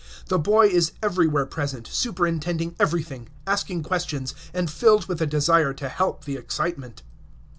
[0.29, 5.89] The boy is everywhere present, superintending everything, asking questions, and filled with a desire to
[5.89, 7.03] help the excitement.